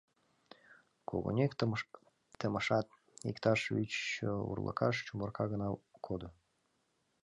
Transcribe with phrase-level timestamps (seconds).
[1.09, 1.51] Когынек
[2.41, 2.87] темышат,
[3.29, 3.95] иктаж вич
[4.49, 5.67] урлыкаш чумырка гына
[6.05, 6.29] кодо.